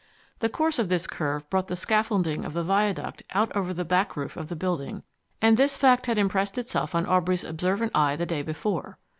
[0.39, 4.17] The course of this curve brought the scaffolding of the viaduct out over the back
[4.17, 5.03] roof of the building,
[5.43, 8.97] and this fact had impressed itself on Aubrey's observant eye the day before.